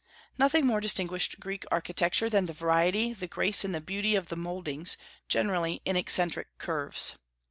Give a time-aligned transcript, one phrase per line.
[0.39, 4.35] Nothing more distinguished Greek architecture than the variety, the grace, and the beauty of the
[4.35, 7.13] mouldings, generally in eccentric curves.